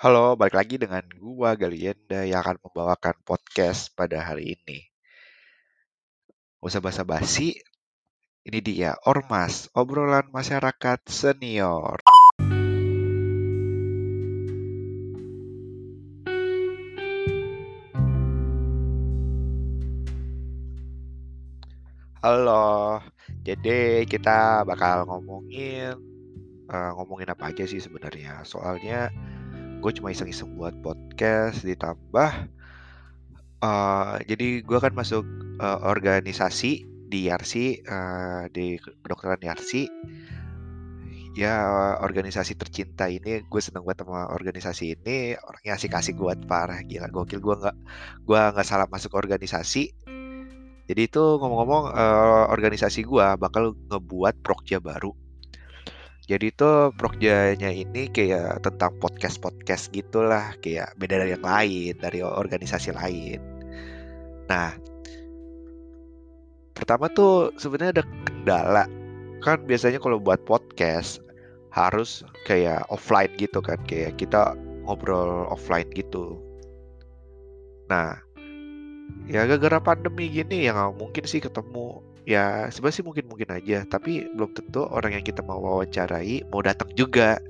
[0.00, 4.88] Halo, balik lagi dengan gua Galienda yang akan membawakan podcast pada hari ini.
[6.56, 7.60] Usah basa-basi,
[8.48, 12.00] ini dia Ormas, obrolan masyarakat senior.
[22.24, 23.04] Halo,
[23.44, 25.92] jadi kita bakal ngomongin
[26.72, 28.48] uh, ngomongin apa aja sih sebenarnya.
[28.48, 29.12] Soalnya
[29.80, 32.30] gue cuma iseng-iseng buat podcast ditambah
[33.64, 35.24] uh, jadi gue kan masuk
[35.60, 39.90] uh, organisasi di Yarsi uh, di kedokteran Yarsi.
[41.38, 41.62] Ya
[42.02, 47.38] organisasi tercinta ini gue seneng banget sama organisasi ini orangnya asik-asik buat parah gila gokil
[47.38, 47.76] gue nggak
[48.26, 49.94] gue nggak salah masuk organisasi.
[50.90, 55.14] Jadi itu ngomong-ngomong uh, organisasi gue bakal ngebuat prokja baru
[56.30, 62.94] jadi itu Prokjanya ini kayak tentang podcast-podcast gitulah, kayak beda dari yang lain, dari organisasi
[62.94, 63.42] lain.
[64.46, 64.78] Nah,
[66.70, 68.84] pertama tuh sebenarnya ada kendala.
[69.42, 71.18] Kan biasanya kalau buat podcast
[71.74, 74.54] harus kayak offline gitu kan, kayak kita
[74.86, 76.38] ngobrol offline gitu.
[77.90, 78.14] Nah,
[79.26, 83.78] ya gara-gara pandemi gini ya mungkin sih ketemu ya sebenarnya sih mungkin-mungkin aja.
[83.88, 87.40] Tapi belum tentu orang yang kita mau wawancarai mau datang juga.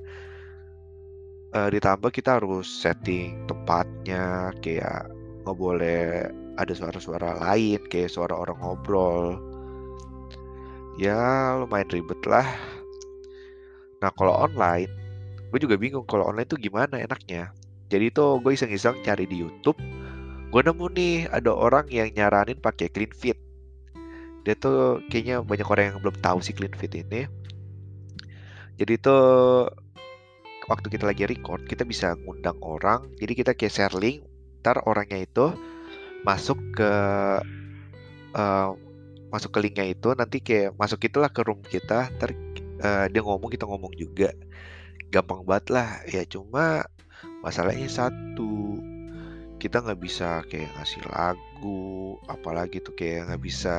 [1.51, 5.11] Uh, ditambah kita harus setting tempatnya kayak
[5.43, 9.41] nggak boleh ada suara-suara lain kayak suara orang ngobrol.
[10.95, 12.47] Ya lumayan ribet lah.
[13.99, 14.91] Nah kalau online
[15.51, 17.51] gue juga bingung kalau online tuh gimana enaknya.
[17.91, 19.79] Jadi tuh gue iseng-iseng cari di YouTube.
[20.55, 23.50] Gue nemu nih ada orang yang nyaranin pakai clean fit
[24.45, 27.29] dia tuh kayaknya banyak orang yang belum tahu si clean fit ini.
[28.81, 29.69] Jadi tuh
[30.67, 33.07] waktu kita lagi record kita bisa ngundang orang.
[33.21, 34.25] Jadi kita kayak share link
[34.61, 35.53] ntar orangnya itu
[36.27, 36.93] masuk ke
[38.37, 38.69] uh,
[39.31, 42.35] masuk ke linknya itu nanti kayak masuk itulah ke room kita ntar
[42.83, 44.33] uh, dia ngomong kita ngomong juga.
[45.13, 45.91] Gampang banget lah.
[46.09, 46.89] Ya cuma
[47.45, 48.50] masalahnya satu
[49.61, 53.77] kita nggak bisa kayak ngasih lagu apalagi tuh kayak nggak bisa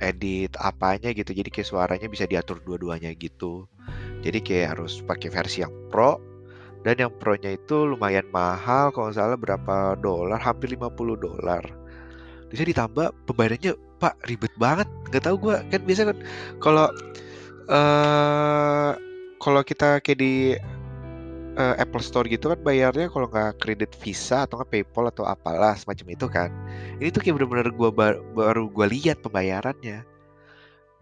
[0.00, 1.36] edit apanya gitu.
[1.36, 3.68] Jadi kayak suaranya bisa diatur dua-duanya gitu.
[4.24, 6.16] Jadi kayak harus pakai versi yang pro
[6.84, 11.64] dan yang pro-nya itu lumayan mahal kalau nggak salah berapa dolar hampir 50 dolar.
[12.48, 14.88] Bisa ditambah pembayarannya pak ribet banget.
[15.12, 16.18] Nggak tahu gue kan biasa kan
[16.60, 16.86] kalau
[17.68, 18.92] uh,
[19.40, 20.34] kalau kita kayak di
[21.54, 25.74] uh, Apple Store gitu kan bayarnya kalau nggak kredit Visa atau nggak PayPal atau apalah
[25.78, 26.50] semacam itu kan.
[26.98, 30.02] Ini tuh kayak bener-bener gue bar baru gue lihat pembayarannya.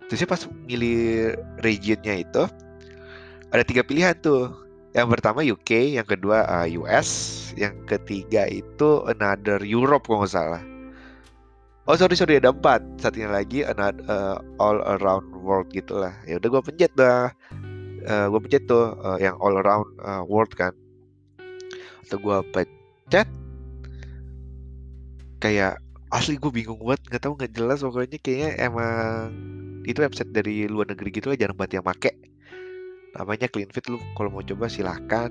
[0.08, 1.32] Terusnya pas milih
[1.64, 2.42] regionnya itu
[3.52, 4.52] ada tiga pilihan tuh.
[4.92, 7.08] Yang pertama UK, yang kedua uh, eh, US,
[7.56, 10.62] yang ketiga itu another Europe kalau nggak salah.
[11.88, 12.84] Oh sorry sorry ada empat.
[13.00, 16.12] Satunya lagi another uh, all around world gitulah.
[16.28, 17.32] Ya udah gue pencet dah
[18.06, 20.74] uh, eh, gue pencet tuh uh, yang all around uh, world kan.
[22.06, 23.28] Atau gue pencet
[25.42, 25.82] kayak
[26.14, 29.34] asli gue bingung banget nggak tahu nggak jelas pokoknya kayaknya emang
[29.82, 32.12] itu website dari luar negeri gitu lah jarang banget yang make.
[33.12, 35.30] Namanya CleanFit lu kalau mau coba silahkan.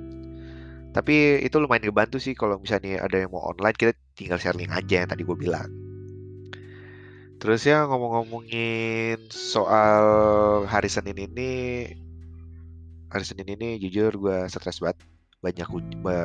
[0.92, 4.76] Tapi itu lumayan ngebantu sih kalau misalnya ada yang mau online kita tinggal share link
[4.76, 5.72] aja yang tadi gue bilang.
[7.42, 10.06] Terus ya ngomong-ngomongin soal
[10.70, 11.54] hari Senin ini
[13.12, 15.04] hari Senin ini jujur gue stres banget.
[15.44, 15.68] Banyak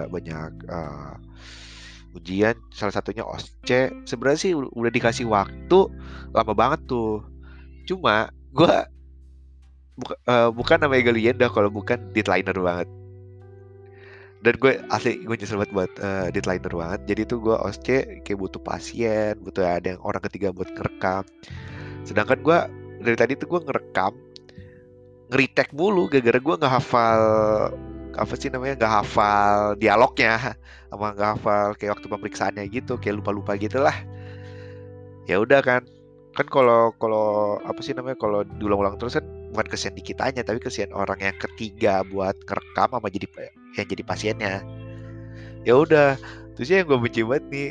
[0.08, 1.18] banyak uh,
[2.14, 2.54] ujian.
[2.70, 5.78] Salah satunya OSCE sebenarnya sih udah dikasih waktu
[6.32, 7.26] lama banget tuh.
[7.84, 8.74] Cuma gue
[9.98, 12.88] buka, uh, bukan namanya Galienda kalau bukan deadlineer banget.
[14.44, 17.00] Dan gue asli gue nyesel banget buat uh, deadlineer banget.
[17.10, 21.26] Jadi tuh gue OSCE kayak butuh pasien butuh ada yang orang ketiga buat ngerekam.
[22.06, 22.58] Sedangkan gue
[23.02, 24.25] dari tadi tuh gue ngerekam
[25.32, 27.22] ngeritek mulu gara-gara gue nggak hafal
[28.16, 30.54] apa sih namanya nggak hafal dialognya
[30.88, 33.94] sama nggak hafal kayak waktu pemeriksaannya gitu kayak lupa-lupa gitu lah
[35.26, 35.82] ya udah kan
[36.36, 39.24] kan kalau kalau apa sih namanya kalau diulang-ulang terus kan
[39.56, 43.26] bukan kesian di kitanya tapi kesian orang yang ketiga buat ngerekam sama jadi
[43.80, 44.54] yang jadi pasiennya.
[45.64, 46.20] Ya udah
[46.54, 47.68] terus yang gue benci banget nih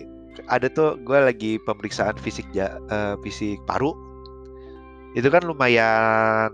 [0.50, 3.94] ada tuh gue lagi pemeriksaan fisik ja, uh, fisik paru.
[5.14, 6.50] Itu kan lumayan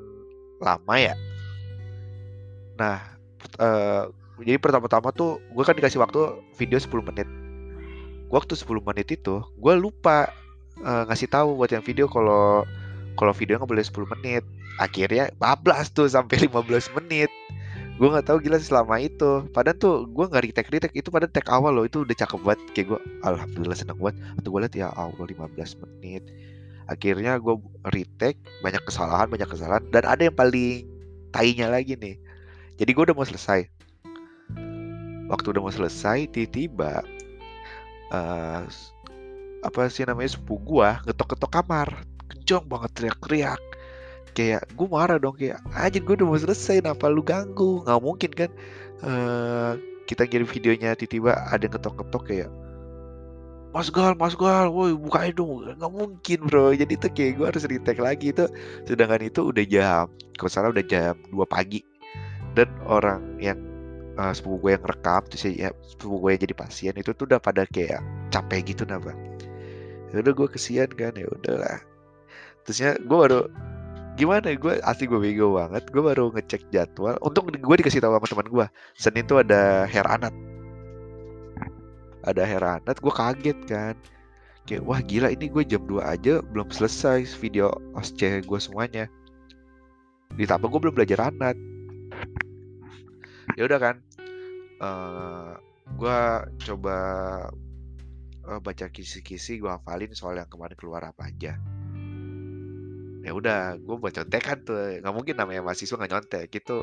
[0.61, 1.13] lama ya.
[2.77, 2.97] Nah,
[3.57, 4.09] uh,
[4.41, 7.27] jadi pertama-tama tuh gue kan dikasih waktu video 10 menit.
[8.31, 10.31] Waktu 10 menit itu gue lupa
[10.81, 12.63] uh, ngasih tahu buat yang video kalau
[13.19, 14.43] kalau video nggak boleh 10 menit.
[14.79, 17.29] Akhirnya bablas tuh sampai 15 menit.
[18.01, 21.45] gue nggak tahu gila selama itu padahal tuh gue nggak retake retake itu pada tag
[21.53, 24.89] awal loh itu udah cakep banget kayak gue alhamdulillah seneng banget atau gue liat ya
[24.97, 25.53] allah 15
[25.85, 26.25] menit
[26.89, 27.55] akhirnya gue
[27.89, 30.87] retake banyak kesalahan banyak kesalahan dan ada yang paling
[31.31, 32.19] tainya lagi nih.
[32.77, 33.67] Jadi gue udah mau selesai.
[35.31, 37.05] Waktu udah mau selesai tiba-tiba
[38.11, 38.61] uh,
[39.61, 41.89] apa sih namanya sepupu gue ngetok-ketok kamar.
[42.27, 43.61] Kenceng banget teriak-teriak.
[44.31, 47.83] Kayak gue marah dong kayak aja gue udah mau selesai kenapa lu ganggu?
[47.83, 48.49] Nggak mungkin kan
[49.03, 49.71] uh,
[50.07, 52.49] kita ngirim videonya tiba-tiba ada ngetok-ngetok kayak
[53.71, 56.75] Mas Gal, Mas Gal, woi bukain dong, nggak mungkin bro.
[56.75, 58.45] Jadi itu kayak gue harus retake lagi itu.
[58.83, 61.79] Sedangkan itu udah jam, kalau salah udah jam 2 pagi.
[62.51, 63.55] Dan orang yang
[64.19, 67.39] uh, sepupu gue yang rekam, terus ya sepupu gue yang jadi pasien itu tuh udah
[67.39, 69.15] pada kayak capek gitu napa.
[70.11, 71.79] Ya udah gue kesian kan ya udahlah.
[72.67, 73.47] Terusnya gue baru
[74.19, 78.19] gimana ya gue asli gue bego banget gue baru ngecek jadwal untuk gue dikasih tahu
[78.19, 78.65] sama teman gue
[78.99, 80.35] senin tuh ada hair anat
[82.27, 83.95] ada hair anat gue kaget kan.
[84.69, 89.09] Kayak wah gila ini gue jam 2 aja belum selesai video osce gue semuanya.
[90.37, 91.57] Ditambah gue belum belajar anat
[93.59, 93.95] ya udah kan
[94.79, 95.51] uh, eh,
[95.91, 96.19] gue
[96.71, 96.97] coba
[98.47, 101.59] uh, baca kisi-kisi gue hafalin soal yang kemarin keluar apa aja.
[103.21, 104.97] Ya udah gue buat contekan tuh.
[105.03, 106.43] Nggak mungkin namanya mahasiswa nggak nyontek.
[106.49, 106.81] Gitu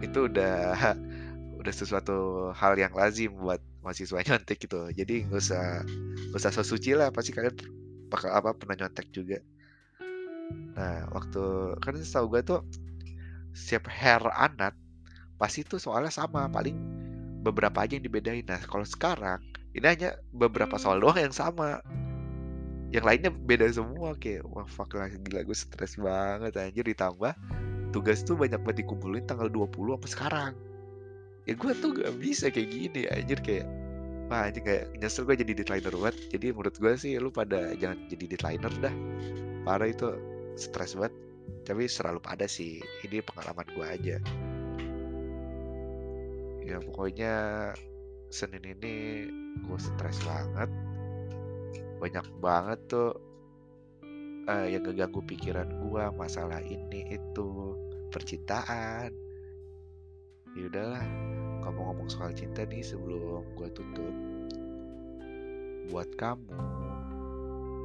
[0.00, 0.76] itu udah
[1.60, 4.90] udah sesuatu hal yang lazim buat mahasiswa nyontek gitu.
[4.90, 5.86] Jadi nggak usah
[6.34, 7.14] nggak usah so suci lah.
[7.14, 7.54] Pasti kalian
[8.10, 9.38] bakal apa pernah nyontek juga.
[10.74, 12.60] Nah waktu kan setahu gue tuh
[13.54, 14.74] siap hair anak
[15.38, 16.50] pasti tuh soalnya sama.
[16.50, 16.74] Paling
[17.46, 18.42] beberapa aja yang dibedain.
[18.42, 19.38] Nah kalau sekarang
[19.78, 21.78] ini hanya beberapa soal doang yang sama.
[22.90, 24.18] Yang lainnya beda semua.
[24.18, 26.82] Kayak wah fuck lah gila gue stres banget anjir.
[26.82, 27.32] Ditambah
[27.94, 30.52] tugas tuh banyak banget dikumpulin tanggal 20 apa sekarang
[31.46, 33.66] ya gue tuh gak bisa kayak gini anjir kayak
[34.26, 36.16] wah anjir kayak nyesel gue jadi deadlineer banget.
[36.34, 38.94] Jadi menurut gue sih lu pada jangan jadi deadlineer dah.
[39.62, 40.06] Parah itu
[40.58, 41.14] stres banget.
[41.66, 44.16] Tapi selalu pada sih ini pengalaman gue aja.
[46.66, 47.34] Ya pokoknya
[48.26, 48.94] Senin ini
[49.62, 50.70] gue stres banget.
[52.02, 53.14] Banyak banget tuh
[54.50, 57.74] uh, yang ngeganggu pikiran gua masalah ini itu
[58.14, 59.10] percintaan.
[60.56, 61.04] Ya udahlah
[61.86, 64.14] ngomong-ngomong soal cinta nih sebelum gua tutup.
[65.86, 66.50] Buat kamu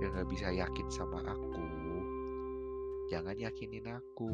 [0.02, 1.62] yang gak bisa yakin sama aku
[3.12, 4.32] jangan yakinin aku.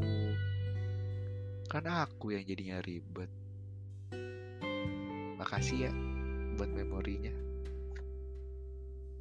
[1.65, 3.33] Karena aku yang jadinya ribet.
[5.41, 5.91] Makasih ya
[6.55, 7.33] buat memorinya.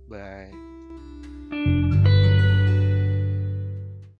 [0.07, 2.15] Bye.